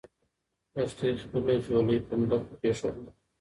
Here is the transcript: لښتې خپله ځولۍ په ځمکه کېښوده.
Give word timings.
لښتې 0.75 1.09
خپله 1.23 1.53
ځولۍ 1.65 1.97
په 2.07 2.13
ځمکه 2.19 2.37
کېښوده. 2.61 3.11